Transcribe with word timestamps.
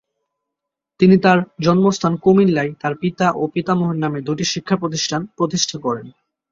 তিনি 0.99 1.15
তার 1.17 1.37
জন্মস্থান 1.59 2.13
কুমিল্লায় 2.17 2.71
তার 2.81 2.93
পিতা 3.01 3.27
ও 3.31 3.43
পিতামহের 3.53 3.97
নামে 3.97 4.19
দুটি 4.19 4.27
দুটি 4.27 4.45
শিক্ষাপ্রতিষ্ঠান 4.45 5.21
প্রতিষ্ঠা 5.37 5.77
করেন। 5.79 6.07